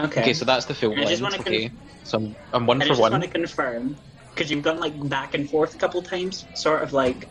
Okay. 0.00 0.20
Okay, 0.20 0.34
so 0.34 0.44
that's 0.44 0.66
the 0.66 0.74
full 0.74 0.98
I 0.98 1.04
just 1.06 1.22
wanna 1.22 1.38
Okay, 1.40 1.72
so 2.02 2.18
I'm, 2.18 2.36
I'm 2.52 2.66
one 2.66 2.80
I 2.80 2.84
for 2.84 2.88
just 2.88 3.00
one. 3.00 3.12
want 3.12 3.22
to 3.24 3.30
confirm 3.30 3.96
because 4.34 4.50
you've 4.50 4.62
gone 4.62 4.78
like 4.80 4.94
back 5.08 5.34
and 5.34 5.48
forth 5.48 5.74
a 5.74 5.78
couple 5.78 6.02
times, 6.02 6.48
sort 6.54 6.82
of 6.82 6.92
like 6.92 7.30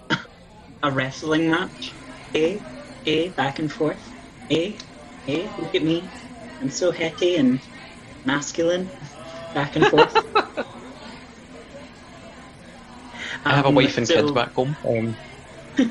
a 0.84 0.92
wrestling 0.92 1.50
match. 1.50 1.98
Eh, 2.36 2.60
eh, 3.06 3.30
back 3.30 3.60
and 3.60 3.72
forth. 3.72 4.14
Eh, 4.50 4.74
eh. 5.28 5.50
Look 5.58 5.74
at 5.76 5.84
me. 5.84 6.14
I'm 6.62 6.70
so 6.70 6.92
hetty 6.92 7.36
and 7.38 7.62
masculine. 8.26 8.94
Back 9.54 9.76
and 9.78 9.88
forth. 9.88 10.16
I 13.46 13.56
have 13.56 13.66
a 13.66 13.70
Um, 13.70 13.76
wife 13.76 13.98
and 13.98 14.08
so- 14.08 14.16
kids 14.16 14.32
back 14.32 14.54
home. 14.54 14.78
Um, 14.84 15.18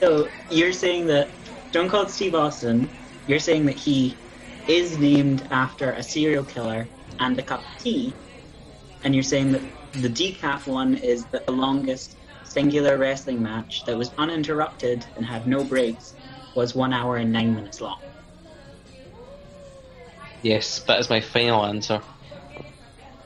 So 0.00 0.28
you're 0.48 0.72
saying 0.72 1.06
that 1.08 1.40
Stone 1.70 1.88
Cold 1.88 2.08
Steve 2.12 2.36
Austin, 2.36 2.94
you're 3.26 3.40
saying 3.40 3.66
that 3.66 3.74
he 3.76 4.22
is 4.68 4.96
named 4.96 5.48
after 5.50 5.90
a 5.90 6.04
serial 6.04 6.44
killer 6.44 6.92
and 7.18 7.36
a 7.36 7.42
cup 7.42 7.66
of 7.66 7.76
tea, 7.82 8.20
and 9.02 9.12
you're 9.12 9.24
saying 9.24 9.50
that 9.52 9.62
the 9.94 10.08
decaf 10.08 10.68
one 10.68 10.94
is 10.94 11.26
the 11.26 11.42
longest 11.48 12.17
singular 12.52 12.96
wrestling 12.98 13.42
match 13.42 13.84
that 13.84 13.96
was 13.96 14.12
uninterrupted 14.18 15.06
and 15.16 15.24
had 15.26 15.46
no 15.46 15.64
breaks 15.64 16.14
was 16.54 16.74
one 16.74 16.92
hour 16.92 17.16
and 17.16 17.32
nine 17.32 17.54
minutes 17.54 17.80
long. 17.80 17.98
yes, 20.42 20.80
that 20.86 20.98
is 21.00 21.10
my 21.10 21.20
final 21.20 21.64
answer. 21.64 22.02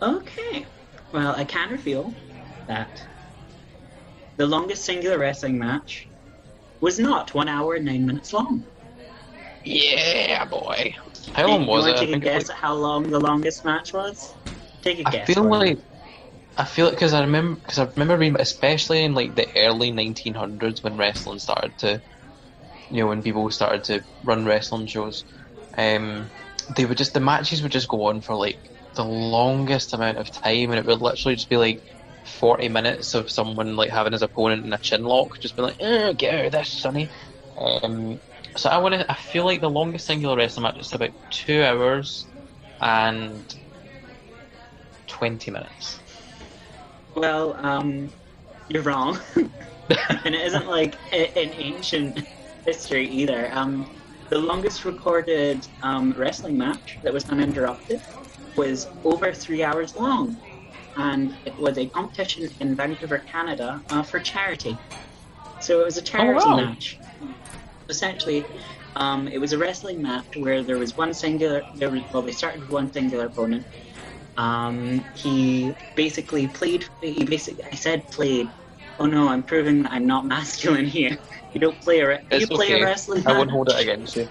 Okay. 0.02 0.66
Well, 1.12 1.34
I 1.36 1.44
can 1.44 1.70
reveal 1.70 2.14
that 2.66 3.06
the 4.36 4.46
longest 4.46 4.84
singular 4.84 5.18
wrestling 5.18 5.58
match 5.58 6.08
was 6.80 6.98
not 6.98 7.34
one 7.34 7.48
hour 7.48 7.74
and 7.74 7.84
nine 7.84 8.04
minutes 8.04 8.32
long. 8.32 8.64
Yeah, 9.64 10.44
boy. 10.46 10.94
How 11.32 11.46
long 11.46 11.62
you 11.62 11.68
was 11.68 11.86
want 11.86 11.96
it? 11.96 11.96
I 11.96 12.06
take 12.06 12.14
a 12.16 12.18
guess 12.18 12.50
at 12.50 12.56
how 12.56 12.74
long 12.74 13.04
the 13.04 13.20
longest 13.20 13.64
match 13.64 13.92
was? 13.92 14.36
Take 14.82 14.98
a 14.98 15.04
I 15.06 15.10
guess. 15.10 15.26
feel 15.26 15.44
for 15.44 15.60
me. 15.60 15.76
I 16.56 16.64
feel 16.64 16.87
it 16.88 16.92
because 16.92 17.14
I 17.14 17.21
remember 17.23 17.56
because 17.56 17.78
I 17.78 17.88
remember 17.97 18.18
reading, 18.18 18.40
especially 18.40 19.04
in 19.04 19.14
like 19.14 19.35
the 19.35 19.49
early 19.56 19.90
1900s 19.90 20.82
when 20.82 20.97
wrestling 20.97 21.38
started 21.38 21.76
to, 21.78 22.02
you 22.90 22.99
know, 23.02 23.09
when 23.09 23.23
people 23.23 23.50
started 23.50 23.85
to 23.87 24.04
run 24.23 24.47
wrestling 24.47 24.87
shows, 24.87 25.25
um, 25.78 26.32
they 26.76 26.87
would 26.87 26.99
just 26.99 27.14
the 27.14 27.21
matches 27.21 27.62
would 27.62 27.73
just 27.73 27.88
go 27.88 28.04
on 28.06 28.23
for 28.23 28.37
like 28.37 28.61
the 28.97 29.04
longest 29.04 29.94
amount 29.94 30.18
of 30.18 30.30
time, 30.30 30.71
and 30.71 30.78
it 30.80 30.87
would 30.87 31.00
literally 31.02 31.37
just 31.37 31.50
be 31.50 31.56
like 31.59 31.82
40 32.25 32.68
minutes 32.68 33.14
of 33.14 33.30
someone 33.30 33.76
like 33.76 33.90
having 33.90 34.12
his 34.12 34.23
opponent 34.23 34.66
in 34.66 34.73
a 34.73 34.78
chin 34.78 35.04
lock, 35.04 35.30
just 35.40 35.56
be 35.56 35.62
like, 35.62 35.76
oh, 35.80 36.14
get 36.14 36.35
out 36.35 36.47
of 36.47 36.52
this, 36.52 36.71
sonny. 36.80 37.12
Um, 37.56 38.21
so 38.56 38.71
I 38.71 38.78
want 38.78 38.94
to. 38.94 39.11
I 39.12 39.16
feel 39.16 39.44
like 39.47 39.61
the 39.62 39.71
longest 39.71 40.06
singular 40.06 40.37
wrestling 40.37 40.64
match 40.64 40.78
is 40.78 40.92
about 40.94 41.12
two 41.30 41.62
hours 41.64 42.28
and 42.80 43.52
20 45.06 45.50
minutes. 45.50 46.01
Well, 47.14 47.54
um, 47.64 48.11
you're 48.69 48.83
wrong, 48.83 49.19
and 49.37 50.35
it 50.35 50.40
isn't 50.47 50.66
like 50.66 50.95
in 51.12 51.50
ancient 51.50 52.26
history 52.64 53.07
either. 53.09 53.50
Um, 53.52 53.88
the 54.28 54.38
longest 54.38 54.85
recorded 54.85 55.66
um, 55.83 56.14
wrestling 56.16 56.57
match 56.57 56.99
that 57.02 57.12
was 57.12 57.28
uninterrupted 57.28 58.00
was 58.57 58.88
over 59.04 59.33
three 59.33 59.62
hours 59.62 59.95
long, 59.97 60.37
and 60.97 61.35
it 61.45 61.57
was 61.59 61.76
a 61.76 61.87
competition 61.87 62.49
in 62.61 62.75
Vancouver, 62.75 63.19
Canada, 63.19 63.83
uh, 63.90 64.02
for 64.02 64.21
charity. 64.21 64.78
So 65.61 65.81
it 65.81 65.85
was 65.85 65.99
a 65.99 66.02
charity 66.02 66.47
wow. 66.47 66.57
match. 66.57 66.99
Essentially, 67.88 68.45
um, 68.97 69.28
it 69.28 69.38
was 69.38 69.52
a 69.52 69.59
wrestling 69.59 70.00
match 70.02 70.37
where 70.37 70.62
there 70.62 70.78
was 70.78 70.97
one 70.97 71.12
singular. 71.14 71.62
There 71.75 71.90
was 71.90 72.02
well, 72.12 72.23
they 72.23 72.33
started 72.33 72.61
with 72.61 72.71
one 72.71 72.92
singular 72.92 73.26
opponent. 73.26 73.66
Um, 74.36 75.04
he 75.14 75.74
basically 75.94 76.46
played. 76.46 76.86
He 77.00 77.24
basically, 77.24 77.64
I 77.70 77.74
said 77.74 78.10
played. 78.10 78.48
Oh 78.98 79.06
no, 79.06 79.28
I'm 79.28 79.42
proving 79.42 79.86
I'm 79.86 80.06
not 80.06 80.26
masculine 80.26 80.86
here. 80.86 81.18
You 81.52 81.60
don't 81.60 81.80
play 81.80 82.00
a. 82.00 82.08
re- 82.08 82.20
you 82.30 82.46
play 82.46 82.66
okay. 82.66 82.80
a 82.80 82.84
wrestling. 82.84 83.26
I 83.26 83.32
won't 83.32 83.50
hold 83.50 83.68
it 83.68 83.78
against 83.80 84.16
you. 84.16 84.28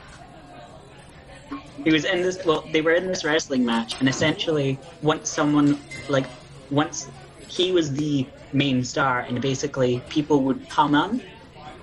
He 1.83 1.91
was 1.91 2.05
in 2.05 2.21
this. 2.21 2.43
Well, 2.45 2.67
they 2.71 2.81
were 2.81 2.93
in 2.93 3.07
this 3.07 3.23
wrestling 3.23 3.65
match, 3.65 3.99
and 3.99 4.09
essentially, 4.09 4.79
once 5.01 5.29
someone 5.29 5.79
like, 6.07 6.25
once 6.69 7.09
he 7.47 7.71
was 7.71 7.93
the 7.93 8.27
main 8.53 8.83
star, 8.83 9.21
and 9.21 9.39
basically 9.41 10.01
people 10.09 10.43
would 10.43 10.67
come 10.69 10.95
on. 10.95 11.21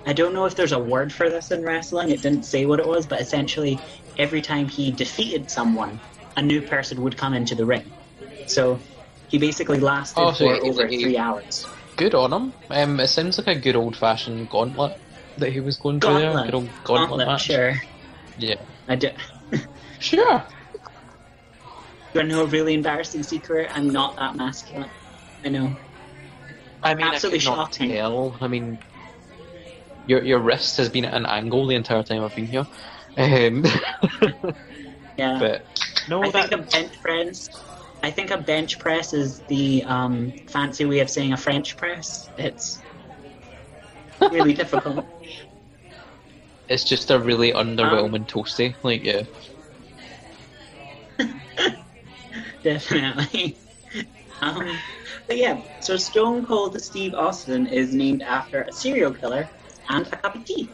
I 0.05 0.13
don't 0.13 0.33
know 0.33 0.45
if 0.45 0.55
there's 0.55 0.71
a 0.71 0.79
word 0.79 1.13
for 1.13 1.29
this 1.29 1.51
in 1.51 1.63
wrestling. 1.63 2.09
It 2.09 2.21
didn't 2.21 2.43
say 2.43 2.65
what 2.65 2.79
it 2.79 2.87
was, 2.87 3.05
but 3.05 3.21
essentially, 3.21 3.79
every 4.17 4.41
time 4.41 4.67
he 4.67 4.91
defeated 4.91 5.49
someone, 5.49 5.99
a 6.35 6.41
new 6.41 6.61
person 6.61 7.01
would 7.01 7.17
come 7.17 7.33
into 7.33 7.55
the 7.55 7.65
ring. 7.65 7.91
So 8.49 8.79
he 9.27 9.37
basically 9.37 9.79
lasted 9.79 10.19
Oh, 10.19 10.31
so 10.33 10.45
for 10.47 10.55
he- 10.55 10.69
over 10.69 10.87
he- 10.87 11.03
three 11.03 11.17
hours. 11.17 11.67
Good 11.97 12.15
on 12.15 12.31
him. 12.31 12.53
Um, 12.69 12.99
it 12.99 13.07
sounds 13.09 13.37
like 13.37 13.47
a 13.47 13.55
good 13.59 13.75
old 13.75 13.95
fashioned 13.95 14.49
gauntlet 14.49 14.97
that 15.37 15.51
he 15.51 15.59
was 15.59 15.77
going 15.77 15.99
through 15.99 16.13
there. 16.15 16.31
Gauntlet. 16.33 16.45
Good 16.45 16.55
old 16.55 16.69
gauntlet, 16.83 17.09
Gauntlet, 17.09 17.27
match. 17.27 17.41
sure. 17.43 17.75
Yeah. 18.37 18.55
I 18.87 18.95
do. 18.95 19.09
Sure. 19.99 20.41
Do 22.13 22.21
I 22.21 22.23
know 22.23 22.43
a 22.43 22.45
really 22.45 22.73
embarrassing 22.73 23.21
secret? 23.23 23.69
I'm 23.75 23.89
not 23.89 24.15
that 24.15 24.37
masculine. 24.37 24.89
I 25.43 25.49
know. 25.49 25.75
I 26.81 26.95
mean, 26.95 27.05
Absolutely 27.05 27.39
I 27.39 27.41
shocking. 27.41 27.89
tell. 27.91 28.37
I 28.39 28.47
mean, 28.47 28.79
your 30.07 30.23
your 30.23 30.39
wrist 30.39 30.77
has 30.77 30.87
been 30.87 31.03
at 31.03 31.13
an 31.13 31.25
angle 31.25 31.67
the 31.67 31.75
entire 31.75 32.01
time 32.03 32.23
I've 32.23 32.33
been 32.33 32.47
here. 32.47 32.65
Um, 33.17 33.65
Yeah. 35.17 35.37
but 35.37 35.65
no, 36.07 36.23
I 36.23 36.29
that 36.31 36.49
think 36.49 36.61
a 36.61 36.71
bench 36.71 37.01
press. 37.01 37.49
I 38.01 38.11
think 38.11 38.31
a 38.31 38.37
bench 38.37 38.79
press 38.79 39.13
is 39.13 39.41
the 39.41 39.83
um, 39.83 40.33
fancy 40.47 40.85
way 40.85 40.99
of 40.99 41.09
saying 41.09 41.33
a 41.33 41.37
French 41.37 41.75
press. 41.75 42.29
It's 42.37 42.81
really 44.31 44.53
difficult. 44.53 45.05
it's 46.69 46.83
just 46.83 47.11
a 47.11 47.19
really 47.19 47.51
underwhelming 47.51 48.27
toasty. 48.27 48.75
Like, 48.83 49.03
yeah. 49.03 49.23
definitely. 52.63 53.57
um, 54.41 54.77
but 55.27 55.37
yeah, 55.37 55.61
so 55.81 55.97
Stone 55.97 56.45
Cold 56.45 56.79
Steve 56.81 57.13
Austin 57.15 57.67
is 57.67 57.93
named 57.93 58.21
after 58.21 58.61
a 58.61 58.71
serial 58.71 59.13
killer 59.13 59.49
and 59.89 60.07
a 60.07 60.17
cup 60.17 60.35
of 60.35 60.45
tea. 60.45 60.69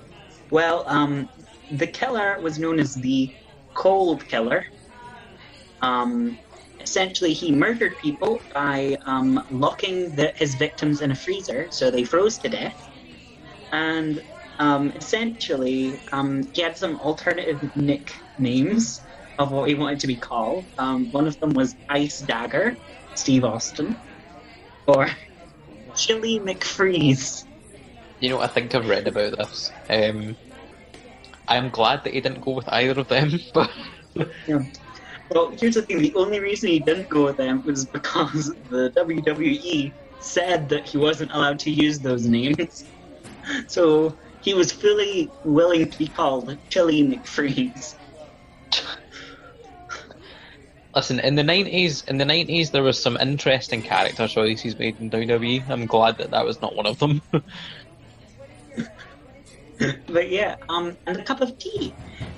Well, 0.51 0.84
um, 0.88 1.29
the 1.72 1.88
killer 1.88 2.39
was 2.41 2.60
known 2.60 2.79
as 2.79 2.94
the 2.94 3.34
Cold 3.74 4.27
Killer. 4.27 4.65
Um, 5.82 6.38
essentially, 6.79 7.34
he 7.34 7.51
murdered 7.51 7.98
people 7.98 8.41
by 8.53 8.98
um, 9.05 9.44
locking 9.50 10.15
the, 10.15 10.34
his 10.36 10.55
victims 10.55 11.01
in 11.01 11.12
a 11.12 11.15
freezer 11.15 11.67
so 11.72 11.91
they 11.91 12.03
froze 12.03 12.38
to 12.39 12.50
death. 12.50 12.89
And 13.72 14.22
um, 14.60 14.91
essentially, 14.96 16.01
um, 16.12 16.44
he 16.53 16.62
had 16.62 16.77
some 16.77 17.00
alternative 17.00 17.60
nicknames 17.75 19.05
of 19.38 19.51
what 19.51 19.67
he 19.67 19.75
wanted 19.75 20.00
to 20.01 20.08
be 20.08 20.15
called. 20.15 20.67
Um, 20.77 21.12
one 21.12 21.27
of 21.27 21.39
them 21.39 21.51
was 21.53 21.75
Ice 21.89 22.20
Dagger, 22.20 22.77
Steve 23.15 23.44
Austin, 23.44 23.98
or 24.88 25.08
Chili 25.96 26.39
McFreeze. 26.39 27.46
You 28.20 28.29
know, 28.29 28.39
I 28.39 28.48
think 28.48 28.74
I've 28.74 28.88
read 28.88 29.08
about 29.08 29.38
this. 29.38 29.72
Um, 29.89 30.38
I'm 31.48 31.70
glad 31.70 32.03
that 32.03 32.13
he 32.13 32.22
didn't 32.22 32.41
go 32.41 32.51
with 32.51 32.67
either 32.70 33.00
of 33.01 33.08
them, 33.08 33.39
but. 33.53 33.70
yeah. 34.48 34.60
Well, 35.29 35.50
here's 35.51 35.75
the 35.75 35.82
thing: 35.82 36.00
the 36.00 36.13
only 36.15 36.39
reason 36.39 36.70
he 36.70 36.79
didn't 36.79 37.10
go 37.10 37.25
with 37.25 37.38
them 37.38 37.63
was 37.63 37.86
because 37.86 38.53
the 38.70 38.91
WWE 38.91 39.91
said 40.20 40.70
that 40.70 40.88
he 40.88 40.98
wasn't 40.98 41.32
allowed 41.32 41.60
to 41.60 41.72
use 41.72 42.00
those 42.00 42.25
names. 42.25 42.86
So 43.67 44.17
he 44.41 44.55
was 44.55 44.72
fully 44.72 45.29
willing 45.44 45.88
to 45.88 45.98
be 46.00 46.08
called 46.08 46.58
Chili 46.70 47.03
McFreeze. 47.03 47.94
Listen, 50.96 51.20
in 51.20 51.36
the 51.36 51.44
nineties, 51.44 52.03
in 52.08 52.17
the 52.17 52.25
nineties, 52.25 52.72
there 52.72 52.82
was 52.82 53.00
some 53.00 53.17
interesting 53.17 53.82
character 53.84 54.27
choices 54.27 54.79
made 54.79 55.00
in 55.00 55.12
WWE. 55.12 55.70
I'm 55.70 55.86
glad 55.86 56.17
that 56.17 56.32
that 56.32 56.46
was 56.46 56.60
not 56.62 56.75
one 56.75 56.88
of 56.88 56.98
them. 57.00 57.22
but 60.08 60.32
yeah, 60.32 60.55
um, 60.70 60.98
and 61.05 61.17
a 61.17 61.24
cup 61.24 61.41
of 61.41 61.58
tea. 61.60 61.94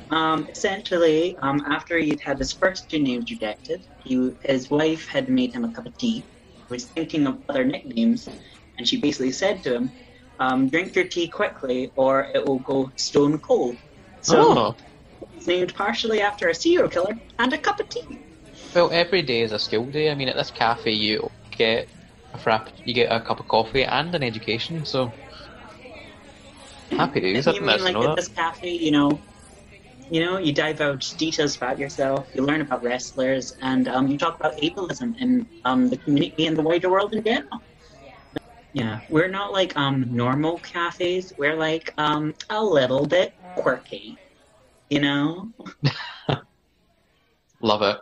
Um, 0.09 0.47
essentially, 0.49 1.37
um, 1.41 1.61
after 1.67 1.97
he'd 1.97 2.21
had 2.21 2.39
his 2.39 2.53
first 2.53 2.89
two 2.89 2.99
names 2.99 3.29
rejected, 3.29 3.85
he, 3.97 4.31
his 4.43 4.69
wife 4.69 5.07
had 5.07 5.29
made 5.29 5.53
him 5.53 5.65
a 5.65 5.71
cup 5.71 5.85
of 5.85 5.97
tea. 5.97 6.25
He 6.53 6.63
was 6.69 6.85
thinking 6.85 7.27
of 7.27 7.39
other 7.49 7.65
nicknames, 7.65 8.29
and 8.77 8.87
she 8.87 9.01
basically 9.01 9.31
said 9.31 9.63
to 9.63 9.75
him, 9.75 9.91
um, 10.39 10.69
"Drink 10.69 10.95
your 10.95 11.05
tea 11.05 11.27
quickly, 11.27 11.91
or 11.95 12.27
it 12.33 12.45
will 12.45 12.59
go 12.59 12.91
stone 12.95 13.37
cold." 13.39 13.77
So 14.21 14.57
oh. 14.57 14.75
he's 15.33 15.47
named 15.47 15.73
partially 15.75 16.21
after 16.21 16.47
a 16.47 16.55
serial 16.55 16.89
killer 16.89 17.15
and 17.39 17.51
a 17.51 17.57
cup 17.57 17.79
of 17.79 17.89
tea. 17.89 18.19
Well, 18.73 18.89
every 18.91 19.21
day 19.21 19.41
is 19.41 19.51
a 19.51 19.59
school 19.59 19.85
day. 19.85 20.09
I 20.09 20.15
mean, 20.15 20.29
at 20.29 20.35
this 20.35 20.51
cafe, 20.51 20.91
you 20.91 21.29
get 21.51 21.89
a 22.33 22.37
frapp, 22.37 22.69
you 22.85 22.93
get 22.93 23.11
a 23.11 23.19
cup 23.19 23.39
of 23.39 23.47
coffee 23.47 23.83
and 23.83 24.13
an 24.15 24.23
education. 24.23 24.85
So 24.85 25.11
happy 26.91 27.21
days. 27.21 27.45
You 27.45 27.61
mean 27.61 27.83
like 27.83 27.95
at 27.95 28.15
this 28.15 28.27
cafe, 28.29 28.71
you 28.71 28.91
know, 28.91 29.19
you 30.09 30.19
know, 30.21 30.37
you 30.37 30.53
divulge 30.53 31.11
details 31.15 31.55
about 31.55 31.79
yourself, 31.79 32.29
you 32.33 32.43
learn 32.43 32.61
about 32.61 32.83
wrestlers, 32.83 33.53
and 33.61 33.87
um, 33.87 34.07
you 34.07 34.17
talk 34.17 34.35
about 34.39 34.57
ableism 34.57 35.13
in 35.19 35.47
um, 35.65 35.87
the 35.89 35.97
community 35.97 36.45
and 36.47 36.57
the 36.57 36.61
wider 36.63 36.89
world 36.89 37.13
in 37.13 37.23
general. 37.23 37.61
Yeah, 38.73 39.01
we're 39.07 39.29
not 39.29 39.51
like 39.51 39.75
um 39.77 40.05
normal 40.09 40.59
cafes. 40.59 41.33
We're 41.37 41.55
like 41.55 41.93
um 41.97 42.33
a 42.49 42.63
little 42.63 43.05
bit 43.05 43.33
quirky, 43.55 44.19
you 44.89 44.99
know. 45.01 45.51
Love 47.61 47.81
it. 47.81 47.97